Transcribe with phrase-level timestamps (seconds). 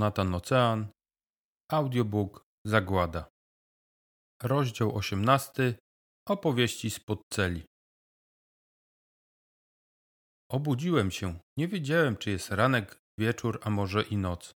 [0.00, 0.88] Jonathan Ocean,
[1.72, 3.28] audiobook Zagłada.
[4.42, 5.74] Rozdział 18.
[6.28, 7.64] Opowieści spod celi.
[10.50, 11.38] Obudziłem się.
[11.56, 14.52] Nie wiedziałem, czy jest ranek, wieczór, a może i noc.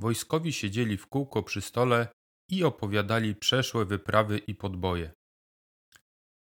[0.00, 2.08] Wojskowi siedzieli w kółko przy stole
[2.50, 5.12] i opowiadali przeszłe wyprawy i podboje.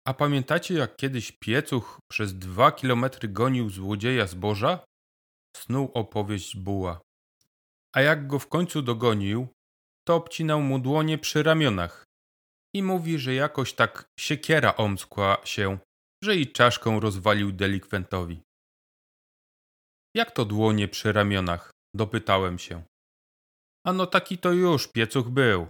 [0.07, 4.85] A pamiętacie, jak kiedyś piecuch przez dwa kilometry gonił złodzieja zboża?
[5.57, 7.08] Snuł opowieść buła.
[7.97, 9.49] A jak go w końcu dogonił,
[10.07, 12.05] to obcinał mu dłonie przy ramionach.
[12.75, 15.79] I mówi, że jakoś tak siekiera omskła się,
[16.25, 18.43] że i czaszką rozwalił delikwentowi.
[20.17, 21.71] Jak to dłonie przy ramionach?
[21.95, 22.83] Dopytałem się.
[23.87, 25.67] Ano taki to już piecuch był.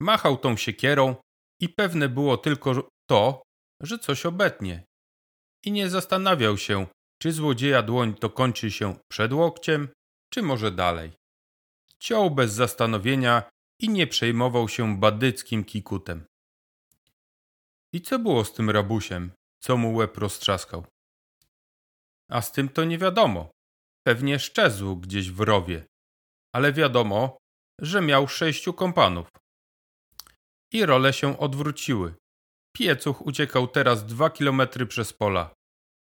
[0.00, 1.16] Machał tą siekierą
[1.60, 3.42] i pewne było tylko to,
[3.82, 4.84] że coś obetnie.
[5.64, 6.86] I nie zastanawiał się,
[7.22, 9.88] czy złodzieja dłoń to kończy się przed łokciem,
[10.32, 11.12] czy może dalej.
[11.98, 13.42] Ciął bez zastanowienia
[13.80, 16.24] i nie przejmował się badyckim kikutem.
[17.94, 19.32] I co było z tym rabusiem,
[19.62, 20.86] co mu łeb roztrzaskał?
[22.30, 23.50] A z tym to nie wiadomo.
[24.06, 25.84] Pewnie szczezł gdzieś w rowie.
[26.54, 27.38] Ale wiadomo,
[27.80, 29.28] że miał sześciu kompanów.
[30.72, 32.14] I role się odwróciły.
[32.76, 35.54] Piecuch uciekał teraz dwa kilometry przez pola,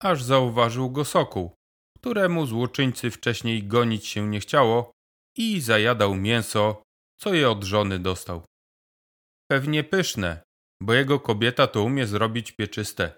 [0.02, 1.54] aż zauważył go sokół,
[1.98, 4.92] któremu złoczyńcy wcześniej gonić się nie chciało
[5.36, 6.82] i zajadał mięso,
[7.20, 8.44] co je od żony dostał.
[9.50, 10.42] Pewnie pyszne,
[10.82, 13.16] bo jego kobieta to umie zrobić pieczyste.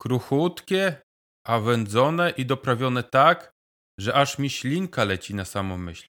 [0.00, 1.02] Kruchutkie,
[1.46, 3.52] a wędzone i doprawione tak,
[4.00, 6.08] że aż mi ślinka leci na samą myśl.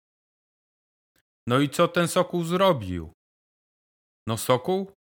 [1.47, 3.13] No i co ten sokół zrobił?
[4.27, 4.91] No sokół?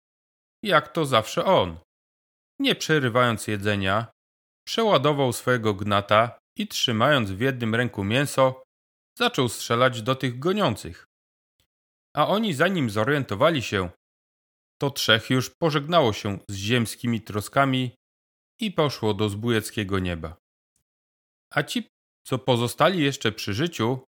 [0.65, 1.79] Jak to zawsze on.
[2.61, 4.07] Nie przerywając jedzenia,
[4.67, 8.63] przeładował swojego gnata i trzymając w jednym ręku mięso,
[9.19, 11.07] zaczął strzelać do tych goniących.
[12.17, 13.91] A oni zanim zorientowali się,
[14.81, 17.95] to trzech już pożegnało się z ziemskimi troskami
[18.61, 20.37] i poszło do zbójeckiego nieba.
[21.55, 21.89] A ci,
[22.27, 24.05] co pozostali jeszcze przy życiu,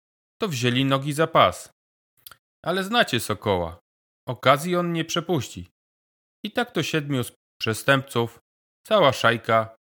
[0.42, 1.70] to wzięli nogi za pas.
[2.66, 3.80] Ale znacie Sokoła.
[4.28, 5.70] Okazji on nie przepuści.
[6.46, 7.22] I tak to siedmiu
[7.62, 8.40] przestępców,
[8.88, 9.76] cała szajka,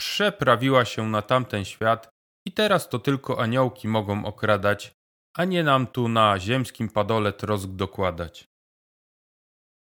[0.00, 2.08] przeprawiła się na tamten świat
[2.56, 4.92] teraz to tylko aniołki mogą okradać,
[5.36, 8.48] a nie nam tu na ziemskim padole trosk dokładać.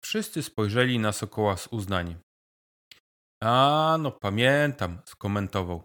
[0.05, 2.19] Wszyscy spojrzeli na Sokoła z uznaniem.
[3.43, 5.85] A, no pamiętam, skomentował.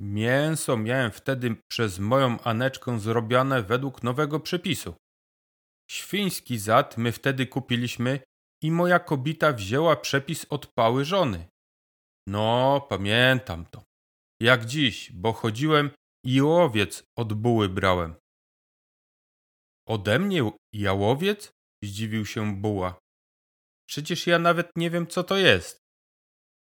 [0.00, 4.94] Mięso miałem wtedy przez moją Aneczkę zrobione według nowego przepisu.
[5.90, 8.20] Świński zad my wtedy kupiliśmy
[8.62, 11.46] i moja kobita wzięła przepis od pały żony.
[12.26, 13.82] No, pamiętam to.
[14.44, 15.90] Jak dziś, bo chodziłem
[16.24, 18.14] i łowiec od buły brałem.
[19.88, 21.50] Ode mnie jałowiec?
[21.84, 22.98] Zdziwił się buła.
[23.88, 25.78] Przecież ja nawet nie wiem, co to jest.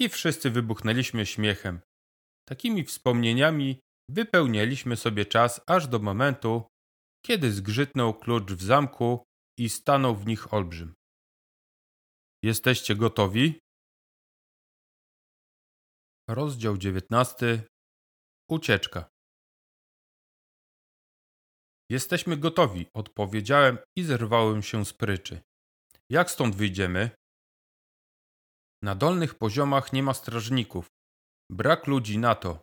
[0.01, 1.81] I wszyscy wybuchnęliśmy śmiechem.
[2.49, 6.67] Takimi wspomnieniami wypełnialiśmy sobie czas aż do momentu,
[7.27, 9.25] kiedy zgrzytnął klucz w zamku
[9.59, 10.95] i stanął w nich olbrzym.
[12.43, 13.59] Jesteście gotowi?
[16.29, 17.72] Rozdział dziewiętnasty.
[18.51, 19.11] Ucieczka.
[21.91, 25.41] Jesteśmy gotowi, odpowiedziałem i zerwałem się z pryczy.
[26.11, 27.11] Jak stąd wyjdziemy?
[28.83, 30.87] Na dolnych poziomach nie ma strażników.
[31.51, 32.63] Brak ludzi na to.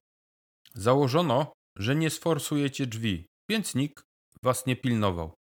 [0.74, 4.04] Założono, że nie sforsujecie drzwi, więc nikt
[4.44, 5.34] was nie pilnował.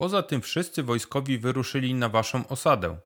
[0.00, 3.00] Poza tym wszyscy wojskowi wyruszyli na waszą osadę.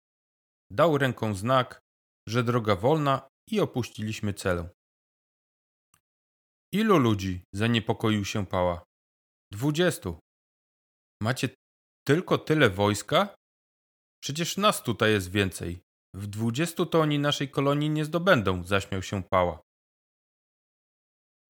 [0.70, 1.80] Dał ręką znak,
[2.28, 4.75] że droga wolna i opuściliśmy celę.
[6.76, 7.41] Ilu ludzi?
[7.54, 8.84] zaniepokoił się Pała.
[9.53, 10.19] Dwudziestu.
[11.22, 11.48] Macie
[12.06, 13.34] tylko tyle wojska?
[14.22, 15.80] Przecież nas tutaj jest więcej.
[16.15, 19.60] W dwudziestu to oni naszej kolonii nie zdobędą, zaśmiał się Pała.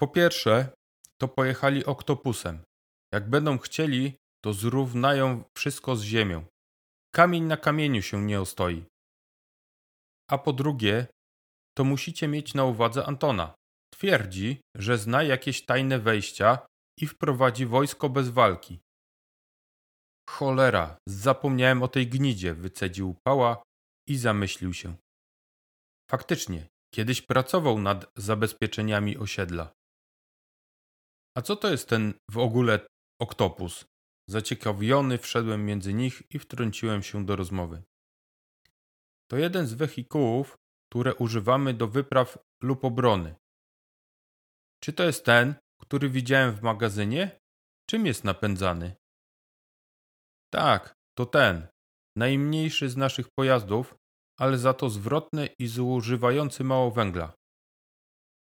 [0.00, 0.72] Po pierwsze,
[1.20, 2.62] to pojechali oktopusem.
[3.14, 6.46] Jak będą chcieli, to zrównają wszystko z ziemią.
[7.14, 8.84] Kamień na kamieniu się nie ostoi.
[10.30, 11.06] A po drugie,
[11.76, 13.54] to musicie mieć na uwadze Antona.
[13.98, 16.66] Twierdzi, że zna jakieś tajne wejścia
[17.00, 18.80] i wprowadzi wojsko bez walki.
[20.28, 23.62] Cholera, zapomniałem o tej gnidzie, wycedził Pała
[24.08, 24.96] i zamyślił się.
[26.10, 29.72] Faktycznie, kiedyś pracował nad zabezpieczeniami osiedla.
[31.36, 32.86] A co to jest ten w ogóle
[33.20, 33.84] oktopus?
[34.30, 37.82] Zaciekawiony wszedłem między nich i wtrąciłem się do rozmowy.
[39.30, 40.56] To jeden z wehikułów,
[40.90, 43.34] które używamy do wypraw lub obrony.
[44.82, 47.40] Czy to jest ten, który widziałem w magazynie?
[47.90, 48.96] Czym jest napędzany?
[50.54, 51.66] Tak, to ten.
[52.16, 53.94] Najmniejszy z naszych pojazdów,
[54.38, 57.32] ale za to zwrotny i zużywający mało węgla.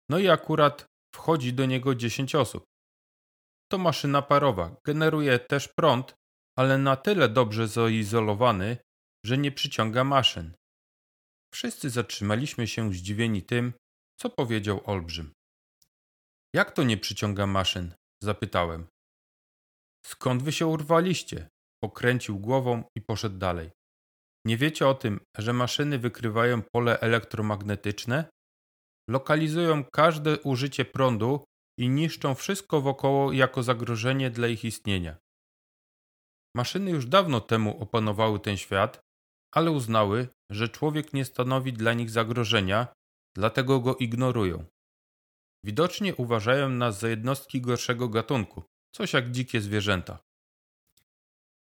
[0.09, 0.85] No i akurat
[1.15, 2.63] wchodzi do niego 10 osób.
[3.71, 6.15] To maszyna parowa, generuje też prąd,
[6.57, 8.77] ale na tyle dobrze zaizolowany,
[9.25, 10.53] że nie przyciąga maszyn.
[11.53, 13.73] Wszyscy zatrzymaliśmy się zdziwieni tym,
[14.19, 15.33] co powiedział Olbrzym.
[16.55, 17.93] Jak to nie przyciąga maszyn?
[18.23, 18.87] zapytałem.
[20.05, 21.49] Skąd wy się urwaliście?
[21.83, 23.71] Pokręcił głową i poszedł dalej.
[24.45, 28.29] Nie wiecie o tym, że maszyny wykrywają pole elektromagnetyczne?
[29.09, 31.43] Lokalizują każde użycie prądu
[31.79, 35.17] i niszczą wszystko wokoło jako zagrożenie dla ich istnienia.
[36.55, 38.99] Maszyny już dawno temu opanowały ten świat,
[39.55, 42.87] ale uznały, że człowiek nie stanowi dla nich zagrożenia,
[43.35, 44.65] dlatego go ignorują.
[45.63, 48.63] Widocznie uważają nas za jednostki gorszego gatunku,
[48.95, 50.19] coś jak dzikie zwierzęta.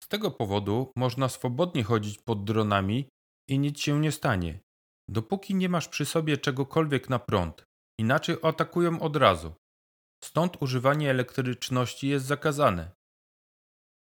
[0.04, 3.10] Z tego powodu można swobodnie chodzić pod dronami
[3.50, 4.60] i nic się nie stanie,
[5.10, 7.64] dopóki nie masz przy sobie czegokolwiek na prąd.
[8.00, 9.54] Inaczej atakują od razu.
[10.24, 12.92] Stąd używanie elektryczności jest zakazane.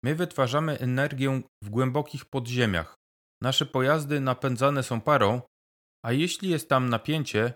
[0.04, 2.96] My wytwarzamy energię w głębokich podziemiach.
[3.42, 5.42] Nasze pojazdy napędzane są parą,
[6.06, 7.54] a jeśli jest tam napięcie,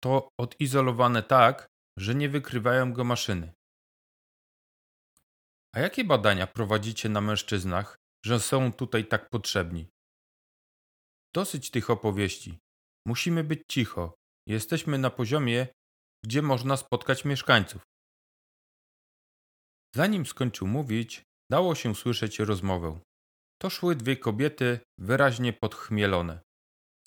[0.00, 1.66] to odizolowane tak,
[1.98, 3.52] że nie wykrywają go maszyny.
[5.74, 9.88] A jakie badania prowadzicie na mężczyznach, że są tutaj tak potrzebni?
[11.34, 12.58] Dosyć tych opowieści.
[13.06, 14.14] Musimy być cicho.
[14.46, 15.66] Jesteśmy na poziomie,
[16.24, 17.82] gdzie można spotkać mieszkańców.
[19.94, 23.00] Zanim skończył mówić, dało się słyszeć rozmowę.
[23.60, 26.40] To szły dwie kobiety, wyraźnie podchmielone.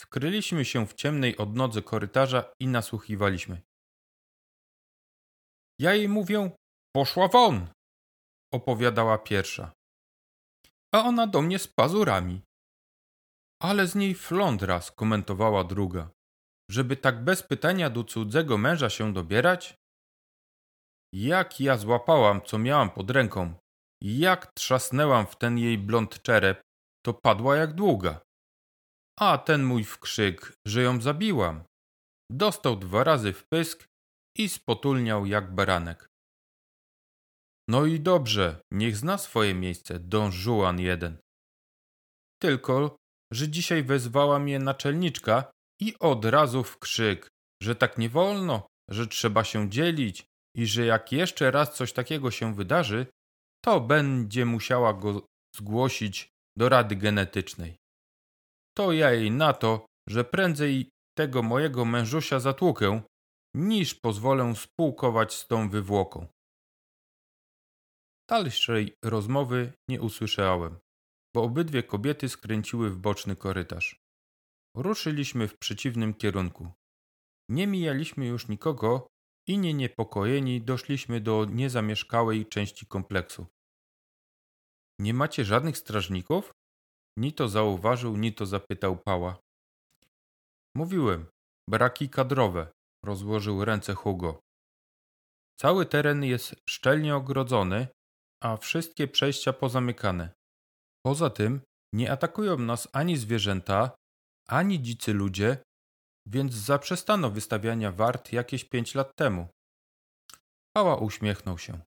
[0.02, 3.62] Skryliśmy się w ciemnej odnodze korytarza i nasłuchiwaliśmy.
[5.80, 6.52] Ja jej mówię,
[6.96, 7.68] poszła won!
[8.54, 9.72] opowiadała pierwsza.
[10.96, 12.42] A ona do mnie z pazurami.
[13.62, 16.10] Ale z niej flądra, skomentowała druga.
[16.72, 19.76] Żeby tak bez pytania do cudzego męża się dobierać?
[21.14, 23.54] Jak ja złapałam, co miałam pod ręką,
[24.02, 26.62] jak trzasnęłam w ten jej blond czerep,
[27.06, 28.22] to padła jak długa.
[29.20, 31.64] A ten mój wkrzyk, że ją zabiłam.
[32.32, 33.86] Dostał dwa razy w pysk
[34.38, 36.08] i spotulniał jak baranek.
[37.70, 41.18] No i dobrze, niech zna swoje miejsce, Don Juan jeden.
[42.42, 42.96] Tylko,
[43.34, 47.28] że dzisiaj wezwała mnie naczelniczka i od razu w krzyk,
[47.64, 50.26] że tak nie wolno, że trzeba się dzielić
[50.58, 53.06] i że jak jeszcze raz coś takiego się wydarzy,
[53.66, 55.26] to będzie musiała go
[55.56, 57.81] zgłosić do Rady Genetycznej.
[58.78, 63.02] To ja jej na to, że prędzej tego mojego mężusia zatłukę,
[63.56, 66.28] niż pozwolę spółkować z tą wywłoką.
[68.30, 70.80] Dalszej rozmowy nie usłyszałem,
[71.36, 74.00] bo obydwie kobiety skręciły w boczny korytarz.
[74.76, 76.72] Ruszyliśmy w przeciwnym kierunku.
[77.50, 79.08] Nie mijaliśmy już nikogo
[79.48, 83.46] i nie niepokojeni doszliśmy do niezamieszkałej części kompleksu.
[85.00, 86.52] Nie macie żadnych strażników?
[87.18, 89.40] Ni to zauważył, ni to zapytał Pała.
[90.76, 91.26] Mówiłem,
[91.70, 92.72] braki kadrowe,
[93.06, 94.40] rozłożył ręce Hugo.
[95.60, 97.88] Cały teren jest szczelnie ogrodzony,
[98.44, 100.34] a wszystkie przejścia pozamykane.
[101.06, 101.62] Poza tym
[101.94, 103.96] nie atakują nas ani zwierzęta,
[104.48, 105.64] ani dzicy ludzie,
[106.28, 109.48] więc zaprzestano wystawiania wart jakieś pięć lat temu.
[110.76, 111.82] Pała uśmiechnął się.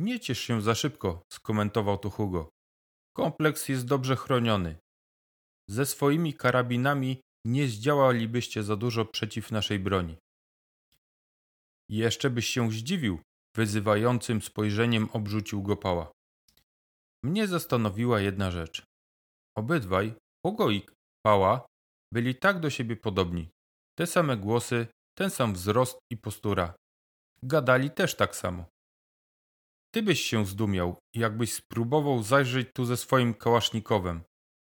[0.00, 2.48] Nie ciesz się za szybko, skomentował to Hugo.
[3.16, 4.76] Kompleks jest dobrze chroniony.
[5.70, 10.16] Ze swoimi karabinami nie zdziałalibyście za dużo przeciw naszej broni.
[11.88, 13.20] Jeszcze byś się zdziwił,
[13.56, 16.12] wyzywającym spojrzeniem obrzucił go pała.
[17.24, 18.82] Mnie zastanowiła jedna rzecz.
[19.56, 20.14] Obydwaj,
[20.46, 20.86] Hugo i
[21.26, 21.66] Pała,
[22.12, 23.48] byli tak do siebie podobni.
[23.98, 24.86] Te same głosy,
[25.18, 26.74] ten sam wzrost i postura.
[27.42, 28.64] Gadali też tak samo.
[29.94, 34.22] Ty byś się zdumiał, jakbyś spróbował zajrzeć tu ze swoim kałasznikowem.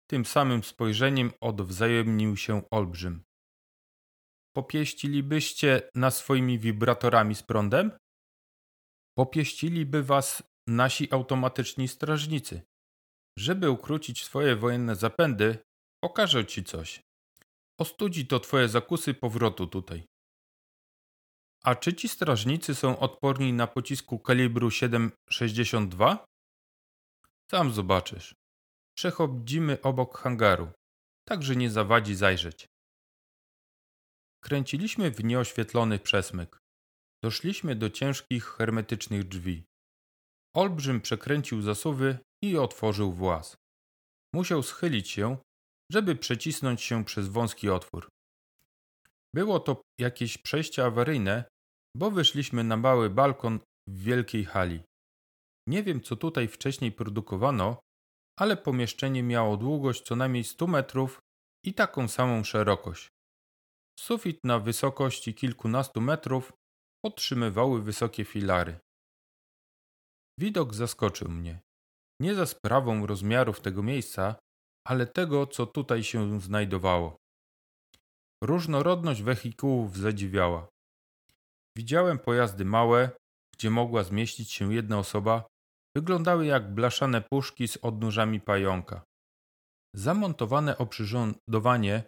[0.10, 3.24] Tym samym spojrzeniem odwzajemnił się olbrzym.
[4.56, 7.92] Popieścilibyście nas swoimi wibratorami z prądem?
[9.18, 12.62] Popieściliby was nasi automatyczni strażnicy.
[13.38, 15.58] Żeby ukrócić swoje wojenne zapędy,
[16.04, 17.02] pokażę ci coś.
[17.80, 20.06] Ostudzi to twoje zakusy powrotu tutaj.
[21.66, 26.18] A czy ci strażnicy są odporni na pocisku kalibru 7,62?
[27.52, 28.36] Sam zobaczysz.
[28.98, 30.72] Przechodzimy obok hangaru,
[31.28, 32.68] także nie zawadzi zajrzeć.
[34.44, 36.58] Kręciliśmy w nieoświetlony przesmyk.
[37.24, 39.64] Doszliśmy do ciężkich, hermetycznych drzwi.
[40.56, 43.58] Olbrzym przekręcił zasuwy i otworzył włas.
[44.34, 45.38] Musiał schylić się,
[45.92, 48.10] żeby przecisnąć się przez wąski otwór.
[49.36, 51.44] Było to jakieś przejście awaryjne,
[51.98, 53.60] bo wyszliśmy na mały balkon
[53.90, 54.84] w wielkiej hali.
[55.68, 57.80] Nie wiem, co tutaj wcześniej produkowano,
[58.40, 61.20] ale pomieszczenie miało długość co najmniej 100 metrów
[61.66, 63.08] i taką samą szerokość.
[64.00, 66.54] Sufit na wysokości kilkunastu metrów
[67.06, 68.80] podtrzymywały wysokie filary.
[70.40, 71.60] Widok zaskoczył mnie.
[72.22, 74.36] Nie za sprawą rozmiarów tego miejsca,
[74.88, 77.16] ale tego, co tutaj się znajdowało.
[78.44, 80.73] Różnorodność wehikułów zadziwiała.
[81.78, 83.10] Widziałem pojazdy małe,
[83.54, 85.48] gdzie mogła zmieścić się jedna osoba,
[85.98, 89.04] wyglądały jak blaszane puszki z odnóżami pająka.
[89.96, 92.04] Zamontowane oprzyrządowanie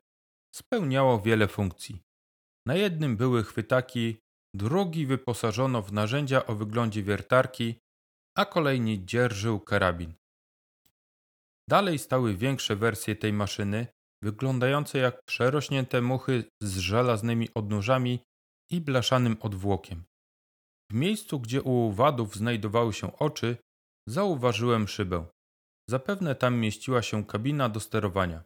[0.55, 2.01] spełniało wiele funkcji.
[2.67, 4.17] Na jednym były chwytaki,
[4.55, 7.79] drugi wyposażono w narzędzia o wyglądzie wiertarki,
[8.38, 10.13] a kolejny dzierżył karabin.
[11.69, 13.88] Dalej stały większe wersje tej maszyny,
[14.24, 18.19] wyglądające jak przerośnięte muchy z żelaznymi odnóżami
[18.72, 20.03] i blaszanym odwłokiem.
[20.91, 23.57] W miejscu, gdzie u wadów znajdowały się oczy,
[24.07, 25.25] zauważyłem szybę.
[25.89, 28.43] Zapewne tam mieściła się kabina do sterowania.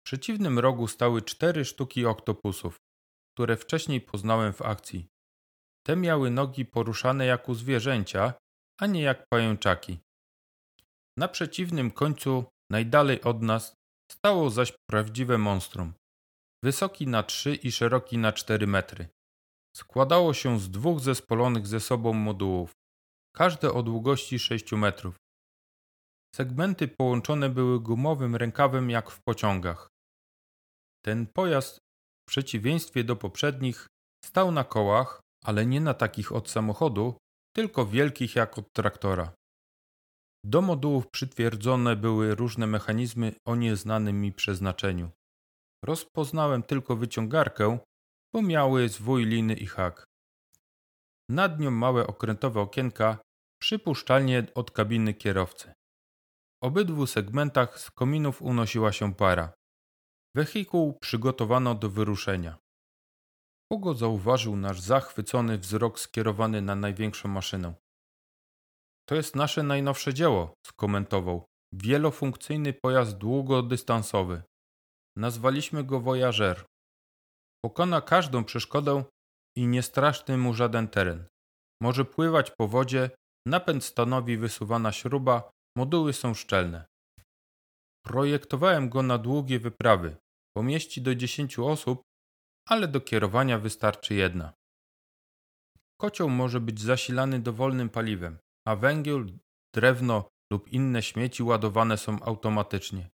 [0.00, 2.76] W przeciwnym rogu stały cztery sztuki oktopusów,
[3.34, 5.08] które wcześniej poznałem w akcji.
[5.86, 8.34] Te miały nogi poruszane jak u zwierzęcia,
[8.80, 9.98] a nie jak pajączaki.
[11.18, 13.74] Na przeciwnym końcu, najdalej od nas,
[14.12, 15.92] stało zaś prawdziwe monstrum.
[16.64, 19.08] Wysoki na trzy i szeroki na cztery metry.
[19.76, 22.72] Składało się z dwóch zespolonych ze sobą modułów,
[23.34, 25.16] każde o długości 6 metrów.
[26.34, 29.88] Segmenty połączone były gumowym rękawem jak w pociągach.
[31.04, 31.78] Ten pojazd,
[32.22, 33.86] w przeciwieństwie do poprzednich,
[34.24, 37.16] stał na kołach, ale nie na takich od samochodu,
[37.56, 39.32] tylko wielkich jak od traktora.
[40.44, 45.10] Do modułów przytwierdzone były różne mechanizmy o nieznanym mi przeznaczeniu.
[45.84, 47.78] Rozpoznałem tylko wyciągarkę,
[48.34, 50.04] bo miały zwój liny i hak.
[51.30, 53.18] Nad nią małe okrętowe okienka,
[53.60, 55.72] przypuszczalnie od kabiny kierowcy.
[56.62, 59.52] W obydwu segmentach z kominów unosiła się para.
[60.36, 62.58] Wehikuł przygotowano do wyruszenia.
[63.72, 67.74] Hugo zauważył nasz zachwycony wzrok skierowany na największą maszynę.
[69.08, 71.44] To jest nasze najnowsze dzieło, skomentował.
[71.72, 74.42] Wielofunkcyjny pojazd długodystansowy.
[75.16, 76.64] Nazwaliśmy go Voyager.
[77.64, 79.04] Pokona każdą przeszkodę
[79.56, 81.26] i nie straszny mu żaden teren.
[81.82, 83.10] Może pływać po wodzie,
[83.46, 86.84] napęd stanowi wysuwana śruba, moduły są szczelne.
[88.04, 90.16] Projektowałem go na długie wyprawy.
[90.56, 92.02] Pomieści do 10 osób,
[92.68, 94.52] ale do kierowania wystarczy jedna.
[96.00, 99.26] Kocioł może być zasilany dowolnym paliwem, a węgiel,
[99.74, 103.10] drewno lub inne śmieci ładowane są automatycznie.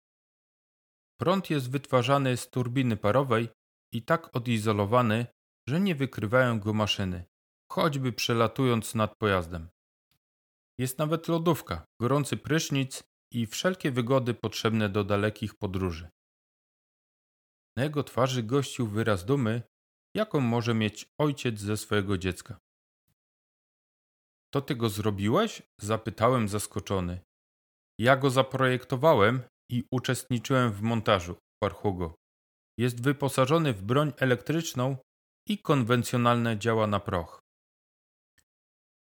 [1.23, 3.49] Prąd jest wytwarzany z turbiny parowej
[3.93, 5.27] i tak odizolowany,
[5.69, 7.25] że nie wykrywają go maszyny,
[7.73, 9.69] choćby przelatując nad pojazdem.
[10.79, 13.03] Jest nawet lodówka, gorący prysznic
[13.33, 16.09] i wszelkie wygody potrzebne do dalekich podróży.
[17.77, 19.63] Na jego twarzy gościł wyraz dumy,
[20.17, 22.59] jaką może mieć ojciec ze swojego dziecka.
[24.51, 25.63] To ty go zrobiłeś?
[25.81, 27.21] zapytałem zaskoczony.
[27.99, 31.37] Ja go zaprojektowałem i uczestniczyłem w montażu,
[31.73, 32.15] Hugo.
[32.79, 34.97] Jest wyposażony w broń elektryczną
[35.49, 37.41] i konwencjonalne działa na proch.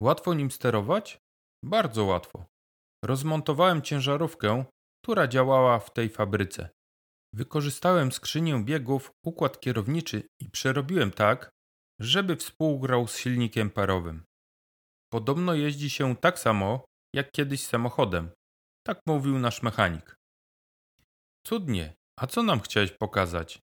[0.01, 1.17] Łatwo nim sterować?
[1.65, 2.45] Bardzo łatwo.
[3.05, 4.65] Rozmontowałem ciężarówkę,
[5.03, 6.69] która działała w tej fabryce.
[7.35, 11.49] Wykorzystałem skrzynię biegów, układ kierowniczy i przerobiłem tak,
[12.01, 14.23] żeby współgrał z silnikiem parowym.
[15.11, 18.31] Podobno jeździ się tak samo, jak kiedyś samochodem.
[18.87, 20.15] Tak mówił nasz mechanik.
[21.47, 23.59] Cudnie, a co nam chciałeś pokazać?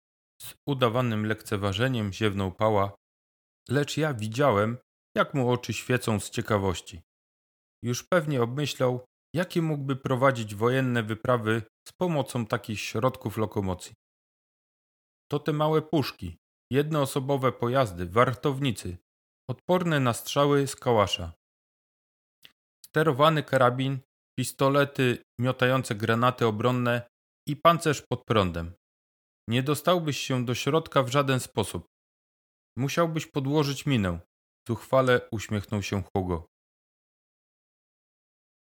[0.42, 2.94] Z udawanym lekceważeniem ziewnął pała,
[3.68, 4.78] lecz ja widziałem,
[5.16, 7.02] jak mu oczy świecą z ciekawości.
[7.82, 9.04] Już pewnie obmyślał,
[9.34, 13.94] jakie mógłby prowadzić wojenne wyprawy z pomocą takich środków lokomocji.
[15.30, 16.36] To te małe puszki,
[16.72, 18.96] jednoosobowe pojazdy, wartownicy,
[19.50, 21.32] odporne na strzały z kałasza.
[22.84, 23.98] Sterowany karabin,
[24.38, 27.08] pistolety miotające granaty obronne
[27.46, 28.74] i pancerz pod prądem.
[29.48, 31.86] Nie dostałbyś się do środka w żaden sposób.
[32.76, 34.20] Musiałbyś podłożyć minę.
[34.68, 36.46] Zuchwale uśmiechnął się Hugo.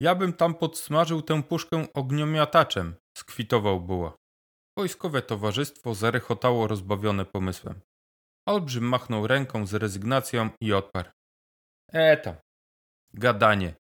[0.00, 4.16] Ja bym tam podsmażył tę puszkę ogniomiataczem, skwitował Buła.
[4.78, 7.80] Wojskowe towarzystwo zarechotało rozbawione pomysłem.
[8.48, 11.10] Olbrzym machnął ręką z rezygnacją i odparł.
[11.92, 12.36] E tam.
[13.14, 13.74] Gadanie.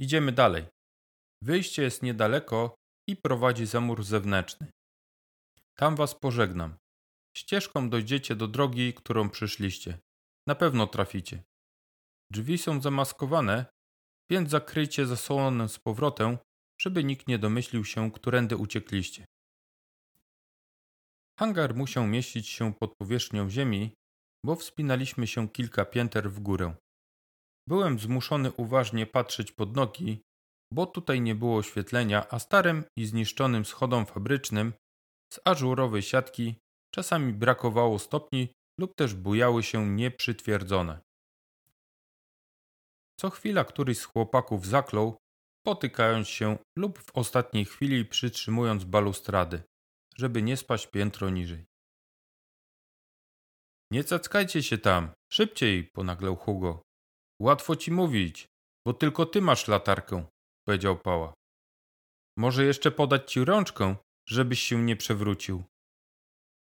[0.00, 0.66] Idziemy dalej.
[1.42, 2.74] Wyjście jest niedaleko
[3.06, 4.70] i prowadzi za mur zewnętrzny.
[5.74, 6.76] Tam was pożegnam.
[7.36, 9.98] Ścieżką dojdziecie do drogi, którą przyszliście.
[10.46, 11.42] Na pewno traficie.
[12.30, 13.66] Drzwi są zamaskowane,
[14.30, 16.38] więc zakryjcie zasłonem z powrotem,
[16.80, 19.24] żeby nikt nie domyślił się, którędy uciekliście.
[21.38, 23.94] Hangar musiał mieścić się pod powierzchnią ziemi,
[24.44, 26.74] bo wspinaliśmy się kilka pięter w górę.
[27.68, 30.22] Byłem zmuszony uważnie patrzeć pod nogi,
[30.74, 34.72] bo tutaj nie było oświetlenia, a starym i zniszczonym schodom fabrycznym
[35.32, 36.54] z ażurowej siatki
[36.94, 38.48] czasami brakowało stopni
[38.80, 41.00] lub też bujały się nieprzytwierdzone.
[43.20, 45.16] Co chwila któryś z chłopaków zaklął,
[45.66, 49.62] potykając się lub w ostatniej chwili przytrzymując balustrady,
[50.16, 51.64] żeby nie spaść piętro niżej.
[53.92, 56.82] Nie cackajcie się tam, szybciej, ponaglał Hugo.
[57.42, 58.46] Łatwo ci mówić,
[58.86, 60.26] bo tylko ty masz latarkę,
[60.64, 61.34] powiedział Pała.
[62.38, 63.96] Może jeszcze podać ci rączkę,
[64.28, 65.64] żebyś się nie przewrócił.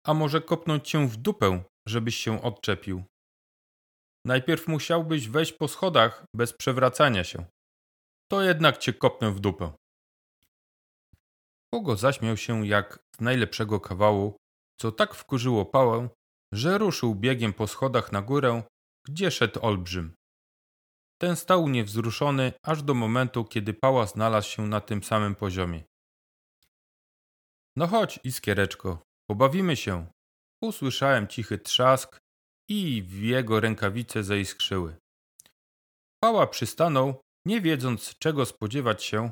[0.05, 3.03] A może kopnąć cię w dupę, żebyś się odczepił.
[4.25, 7.45] Najpierw musiałbyś wejść po schodach bez przewracania się.
[8.31, 9.71] To jednak cię kopnę w dupę.
[11.73, 14.37] Hugo zaśmiał się jak z najlepszego kawału,
[14.79, 16.09] co tak wkurzyło pałę,
[16.53, 18.63] że ruszył biegiem po schodach na górę,
[19.07, 20.15] gdzie szedł olbrzym.
[21.21, 25.83] Ten stał niewzruszony aż do momentu, kiedy pała znalazł się na tym samym poziomie.
[27.77, 30.07] No chodź, iskiereczko, pobawimy się.
[30.63, 32.19] Usłyszałem cichy trzask
[32.69, 34.95] i w jego rękawice zaiskrzyły.
[36.23, 39.31] Pała przystanął, nie wiedząc czego spodziewać się,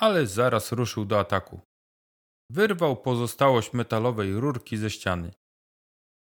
[0.00, 1.60] ale zaraz ruszył do ataku.
[2.50, 5.32] Wyrwał pozostałość metalowej rurki ze ściany.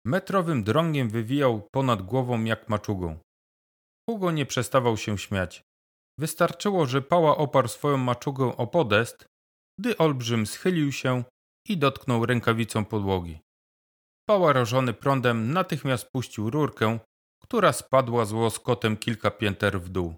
[0.06, 3.18] Metrowym drągiem wywijał ponad głową jak maczugą.
[4.10, 5.62] Hugo nie przestawał się śmiać.
[6.18, 9.26] Wystarczyło, że pała oparł swoją maczugę o podest,
[9.78, 11.24] gdy olbrzym schylił się
[11.68, 13.40] i dotknął rękawicą podłogi.
[14.28, 16.98] Pała rażony prądem natychmiast puścił rurkę,
[17.42, 20.14] która spadła z łoskotem kilka pięter w dół.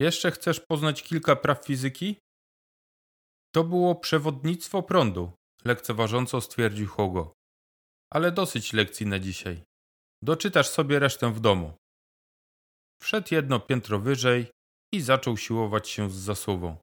[0.00, 2.16] Jeszcze chcesz poznać kilka praw fizyki?
[3.54, 5.32] To było przewodnictwo prądu,
[5.64, 7.32] lekceważąco stwierdził Hugo.
[8.12, 9.62] Ale dosyć lekcji na dzisiaj.
[10.22, 11.72] Doczytasz sobie resztę w domu.
[13.02, 14.46] Wszedł jedno piętro wyżej
[14.94, 16.76] i zaczął siłować się z zasuwą.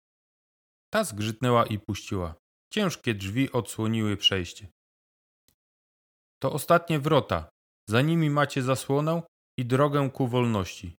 [0.93, 2.35] Ta zgrzytnęła i puściła.
[2.73, 4.67] Ciężkie drzwi odsłoniły przejście.
[6.41, 7.49] To ostatnie wrota.
[7.89, 9.21] Za nimi macie zasłonę
[9.59, 10.95] i drogę ku wolności.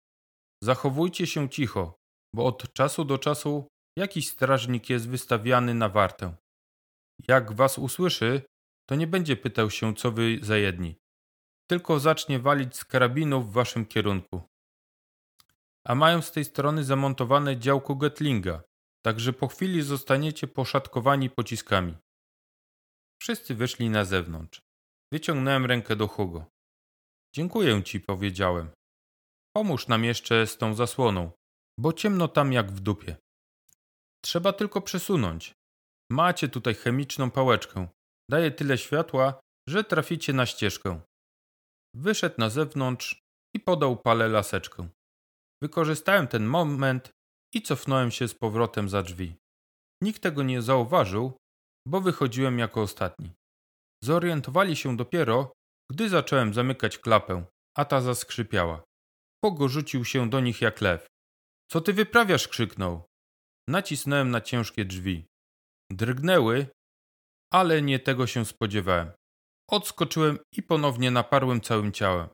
[0.63, 1.95] Zachowujcie się cicho,
[2.35, 6.35] bo od czasu do czasu jakiś strażnik jest wystawiany na wartę.
[7.27, 8.41] Jak was usłyszy,
[8.89, 10.95] to nie będzie pytał się, co wy za jedni,
[11.69, 14.41] tylko zacznie walić z karabinu w waszym kierunku.
[15.87, 18.63] A mają z tej strony zamontowane działko Gatlinga,
[19.05, 21.97] także po chwili zostaniecie poszatkowani pociskami.
[23.21, 24.61] Wszyscy wyszli na zewnątrz.
[25.13, 26.45] Wyciągnąłem rękę do Hugo.
[27.35, 28.69] Dziękuję ci, powiedziałem.
[29.55, 31.31] Pomóż nam jeszcze z tą zasłoną,
[31.79, 33.15] bo ciemno tam jak w dupie.
[34.23, 35.53] Trzeba tylko przesunąć.
[36.11, 37.87] Macie tutaj chemiczną pałeczkę.
[38.29, 41.01] Daje tyle światła, że traficie na ścieżkę.
[41.95, 43.23] Wyszedł na zewnątrz
[43.55, 44.89] i podał palę laseczkę.
[45.61, 47.11] Wykorzystałem ten moment
[47.53, 49.35] i cofnąłem się z powrotem za drzwi.
[50.01, 51.37] Nikt tego nie zauważył,
[51.87, 53.31] bo wychodziłem jako ostatni.
[54.03, 55.51] Zorientowali się dopiero,
[55.91, 57.45] gdy zacząłem zamykać klapę,
[57.77, 58.83] a ta zaskrzypiała.
[59.43, 61.07] Pogo rzucił się do nich jak lew.
[61.71, 62.47] Co ty wyprawiasz?
[62.47, 63.03] krzyknął.
[63.69, 65.25] Nacisnąłem na ciężkie drzwi.
[65.91, 66.67] Drgnęły,
[67.53, 69.11] ale nie tego się spodziewałem.
[69.69, 72.29] Odskoczyłem i ponownie naparłem całym ciałem.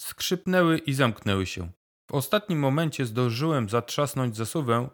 [0.00, 1.72] Skrzypnęły i zamknęły się.
[2.10, 4.90] W ostatnim momencie zdążyłem zatrzasnąć zasuwę,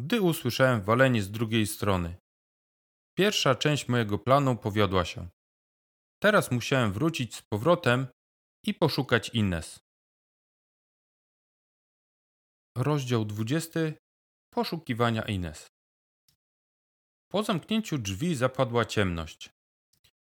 [0.00, 2.16] gdy usłyszałem walenie z drugiej strony.
[3.18, 5.28] Pierwsza część mojego planu powiodła się.
[6.22, 8.06] Teraz musiałem wrócić z powrotem
[8.66, 9.80] i poszukać Ines.
[12.76, 13.80] Rozdział 20.
[14.54, 15.66] Poszukiwania Ines.
[17.32, 19.50] Po zamknięciu drzwi zapadła ciemność.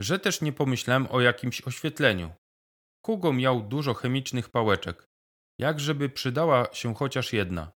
[0.01, 2.33] Że też nie pomyślałem o jakimś oświetleniu.
[3.05, 5.12] Hugo miał dużo chemicznych pałeczek,
[5.59, 7.71] jak żeby przydała się chociaż jedna.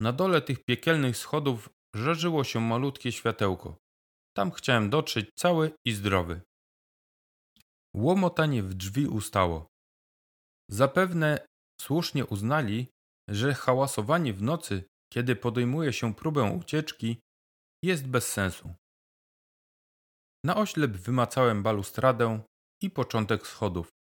[0.00, 3.76] Na dole tych piekielnych schodów żarzyło się malutkie światełko.
[4.36, 6.40] Tam chciałem dotrzeć cały i zdrowy.
[7.96, 9.66] Łomotanie w drzwi ustało.
[10.70, 11.46] Zapewne
[11.80, 12.86] słusznie uznali,
[13.28, 17.20] że hałasowanie w nocy, kiedy podejmuje się próbę ucieczki,
[17.82, 18.74] jest bez sensu.
[20.44, 22.40] Na oślep wymacałem balustradę
[22.82, 23.97] i początek schodów.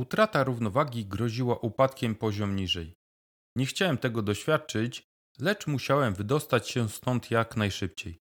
[0.00, 2.94] Utrata równowagi groziła upadkiem poziom niżej.
[3.56, 5.02] Nie chciałem tego doświadczyć,
[5.40, 8.18] lecz musiałem wydostać się stąd jak najszybciej.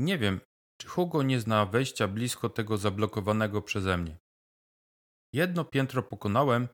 [0.00, 0.40] Nie wiem,
[0.80, 4.18] czy Hugo nie zna wejścia blisko tego zablokowanego przeze mnie.
[5.34, 6.68] Jedno piętro pokonałem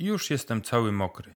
[0.00, 1.32] i już jestem cały mokry.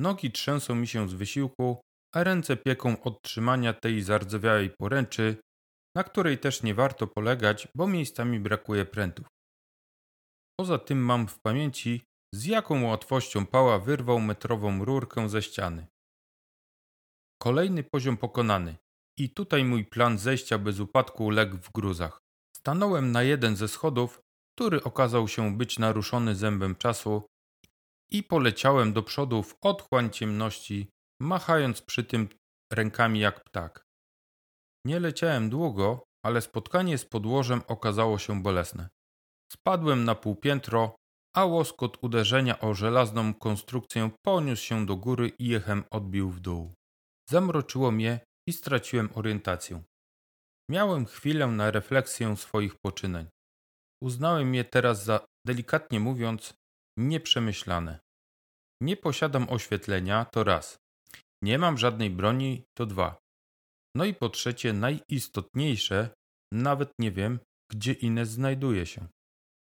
[0.00, 1.80] Nogi trzęsą mi się z wysiłku,
[2.14, 5.36] a ręce pieką od trzymania tej zardzewiałej poręczy,
[5.96, 9.26] na której też nie warto polegać, bo miejscami brakuje prętów.
[10.60, 15.86] Poza tym mam w pamięci, z jaką łatwością pała wyrwał metrową rurkę ze ściany.
[17.42, 18.76] Kolejny poziom pokonany.
[19.18, 22.18] I tutaj mój plan zejścia bez upadku legł w gruzach.
[22.56, 24.20] Stanąłem na jeden ze schodów,
[24.56, 27.22] który okazał się być naruszony zębem czasu
[28.10, 30.88] i poleciałem do przodu w otchłań ciemności,
[31.20, 32.28] machając przy tym
[32.72, 33.84] rękami jak ptak.
[34.86, 38.88] Nie leciałem długo, ale spotkanie z podłożem okazało się bolesne.
[39.54, 40.96] Spadłem na półpiętro,
[41.36, 46.72] a łoskot uderzenia o żelazną konstrukcję poniósł się do góry i echem odbił w dół.
[47.30, 49.82] Zamroczyło mnie i straciłem orientację.
[50.70, 53.26] Miałem chwilę na refleksję swoich poczynań.
[54.02, 56.54] Uznałem je teraz za, delikatnie mówiąc,
[56.98, 57.98] nieprzemyślane.
[58.82, 60.76] Nie posiadam oświetlenia, to raz.
[61.42, 63.18] Nie mam żadnej broni, to dwa.
[63.96, 66.10] No i po trzecie, najistotniejsze,
[66.52, 67.38] nawet nie wiem,
[67.72, 69.06] gdzie Ines znajduje się.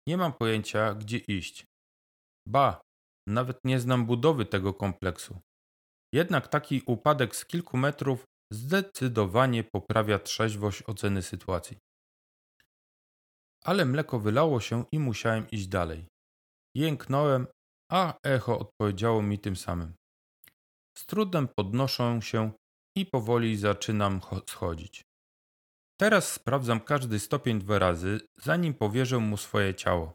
[0.08, 1.66] Nie mam pojęcia, gdzie iść.
[2.48, 2.82] Ba,
[3.28, 5.40] nawet nie znam budowy tego kompleksu.
[6.14, 11.78] Jednak taki upadek z kilku metrów zdecydowanie poprawia trzeźwość oceny sytuacji.
[13.64, 16.06] Ale mleko wylało się i musiałem iść dalej.
[16.76, 17.48] Jęknąłem,
[17.92, 19.94] a echo odpowiedziało mi tym samym.
[20.98, 22.52] Z trudem podnoszę się
[22.98, 25.07] i powoli zaczynam schodzić.
[26.00, 30.14] Teraz sprawdzam każdy stopień dwa razy, zanim powierzę mu swoje ciało.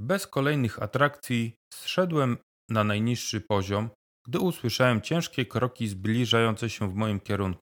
[0.00, 3.90] Bez kolejnych atrakcji zszedłem na najniższy poziom,
[4.26, 7.60] gdy usłyszałem ciężkie kroki zbliżające się w moim kierunku.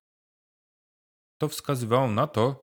[1.41, 2.61] To wskazywało na to,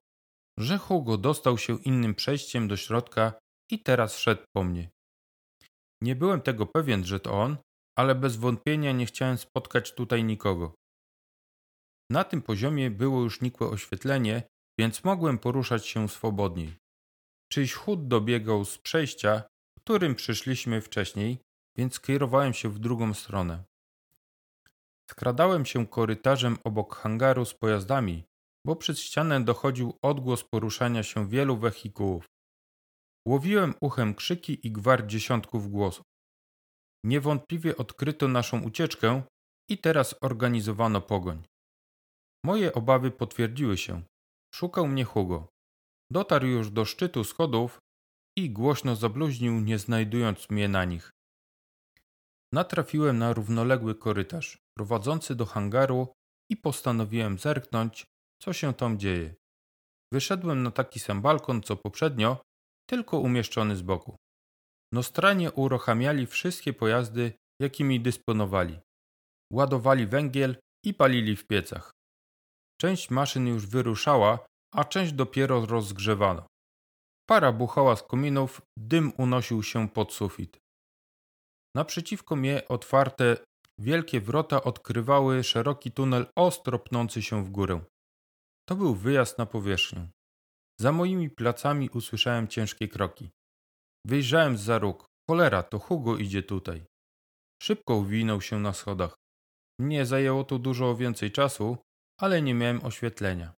[0.58, 3.38] że Hugo dostał się innym przejściem do środka
[3.70, 4.90] i teraz szedł po mnie.
[6.02, 7.56] Nie byłem tego pewien, że to on,
[7.98, 10.74] ale bez wątpienia nie chciałem spotkać tutaj nikogo.
[12.10, 14.42] Na tym poziomie było już nikłe oświetlenie,
[14.78, 16.76] więc mogłem poruszać się swobodniej.
[17.52, 19.42] Czyś chód dobiegał z przejścia,
[19.78, 21.38] którym przyszliśmy wcześniej,
[21.76, 23.64] więc kierowałem się w drugą stronę.
[25.10, 28.24] Skradałem się korytarzem obok hangaru z pojazdami,
[28.66, 32.26] bo przez ścianę dochodził odgłos poruszania się wielu wehikułów.
[33.28, 36.04] Łowiłem uchem krzyki i gwar dziesiątków głosów.
[37.04, 39.22] Niewątpliwie odkryto naszą ucieczkę
[39.70, 41.42] i teraz organizowano pogoń.
[42.46, 44.02] Moje obawy potwierdziły się.
[44.54, 45.48] Szukał mnie Hugo.
[46.10, 47.78] Dotarł już do szczytu schodów
[48.38, 51.10] i głośno zabluźnił, nie znajdując mnie na nich.
[52.52, 56.12] Natrafiłem na równoległy korytarz prowadzący do hangaru
[56.50, 58.04] i postanowiłem zerknąć,
[58.42, 59.34] co się tam dzieje.
[60.12, 62.42] Wyszedłem na taki sam balkon co poprzednio,
[62.88, 64.16] tylko umieszczony z boku.
[64.92, 67.32] Nostranie uruchamiali wszystkie pojazdy,
[67.62, 68.78] jakimi dysponowali.
[69.52, 71.95] Ładowali węgiel i palili w piecach.
[72.80, 76.46] Część maszyn już wyruszała, a część dopiero rozgrzewano.
[77.28, 80.58] Para buchała z kominów, dym unosił się pod sufit.
[81.76, 83.36] Naprzeciwko mnie otwarte
[83.78, 87.84] wielkie wrota odkrywały szeroki tunel ostro pnący się w górę.
[88.68, 90.08] To był wyjazd na powierzchnię.
[90.80, 93.30] Za moimi placami usłyszałem ciężkie kroki.
[94.06, 95.06] Wyjrzałem za róg.
[95.30, 96.84] Cholera, to Hugo idzie tutaj.
[97.62, 99.14] Szybko uwinął się na schodach.
[99.80, 101.76] Mnie zajęło tu dużo więcej czasu,
[102.20, 103.54] ale nie miałem oświetlenia.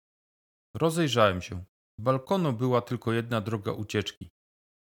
[0.76, 1.64] Rozejrzałem się.
[1.98, 4.28] Z balkonu była tylko jedna droga ucieczki.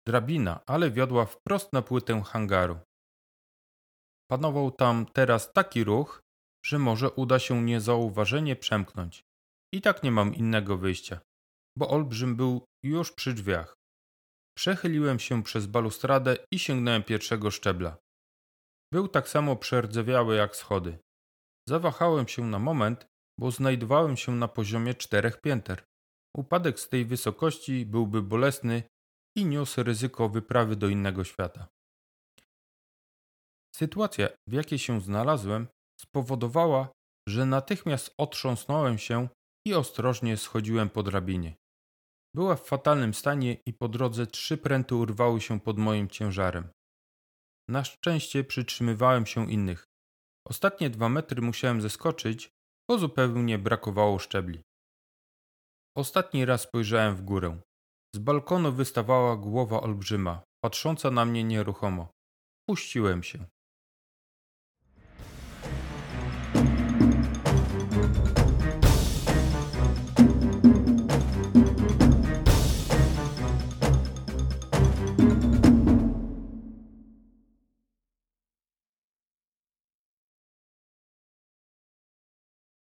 [0.08, 2.80] Drabina, ale wiodła wprost na płytę hangaru.
[4.32, 6.22] Panował tam teraz taki ruch,
[6.66, 9.24] że może uda się niezauważenie przemknąć.
[9.74, 11.20] I tak nie mam innego wyjścia,
[11.78, 13.76] bo olbrzym był już przy drzwiach.
[14.58, 17.98] Przechyliłem się przez balustradę i sięgnąłem pierwszego szczebla.
[18.94, 21.00] Był tak samo przerdzewiały jak schody.
[21.68, 23.06] Zawahałem się na moment,
[23.40, 25.84] bo znajdowałem się na poziomie czterech pięter.
[26.38, 28.84] Upadek z tej wysokości byłby bolesny
[29.38, 31.68] i niósł ryzyko wyprawy do innego świata.
[33.76, 35.68] Sytuacja, w jakiej się znalazłem,
[36.02, 36.92] spowodowała,
[37.28, 39.28] że natychmiast otrząsnąłem się
[39.68, 41.56] i ostrożnie schodziłem po drabinie.
[42.36, 46.70] Była w fatalnym stanie i po drodze trzy pręty urwały się pod moim ciężarem.
[47.70, 49.86] Na szczęście przytrzymywałem się innych.
[50.48, 52.50] Ostatnie dwa metry musiałem zeskoczyć,
[52.90, 54.62] bo zupełnie brakowało szczebli.
[55.98, 57.62] Ostatni raz spojrzałem w górę.
[58.16, 62.08] Z balkonu wystawała głowa olbrzyma, patrząca na mnie nieruchomo.
[62.70, 63.46] Puściłem się.